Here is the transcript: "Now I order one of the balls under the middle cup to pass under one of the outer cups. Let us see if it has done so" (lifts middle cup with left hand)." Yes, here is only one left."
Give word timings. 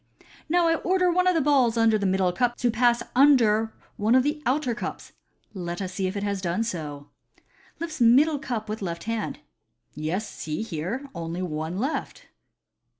"Now 0.49 0.67
I 0.67 0.77
order 0.77 1.11
one 1.11 1.27
of 1.27 1.35
the 1.35 1.41
balls 1.41 1.77
under 1.77 1.95
the 1.99 2.07
middle 2.07 2.33
cup 2.33 2.57
to 2.57 2.71
pass 2.71 3.03
under 3.15 3.71
one 3.97 4.15
of 4.15 4.23
the 4.23 4.41
outer 4.47 4.73
cups. 4.73 5.11
Let 5.53 5.79
us 5.79 5.93
see 5.93 6.07
if 6.07 6.17
it 6.17 6.23
has 6.23 6.41
done 6.41 6.63
so" 6.63 7.09
(lifts 7.79 8.01
middle 8.01 8.39
cup 8.39 8.67
with 8.67 8.81
left 8.81 9.03
hand)." 9.03 9.41
Yes, 9.93 10.45
here 10.45 11.01
is 11.03 11.09
only 11.13 11.43
one 11.43 11.77
left." 11.77 12.25